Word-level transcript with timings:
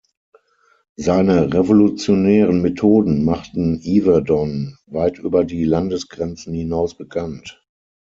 Seine 0.95 1.53
revolutionären 1.53 2.63
Methoden 2.63 3.23
machten 3.23 3.79
Yverdon 3.85 4.79
weit 4.87 5.19
über 5.19 5.43
die 5.45 5.63
Landesgrenzen 5.63 6.55
hinaus 6.55 6.97
bekannt. 6.97 7.63